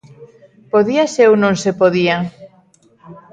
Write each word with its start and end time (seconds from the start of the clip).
¿Podíase 0.71 1.21
ou 1.29 1.35
non 1.43 1.55
se 1.63 1.71
podía? 1.81 2.17